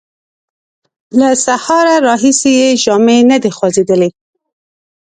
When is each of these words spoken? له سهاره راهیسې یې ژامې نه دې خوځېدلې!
له 1.19 1.29
سهاره 1.45 1.95
راهیسې 2.07 2.51
یې 2.59 2.69
ژامې 2.83 3.19
نه 3.29 3.37
دې 3.43 3.51
خوځېدلې! 3.57 4.09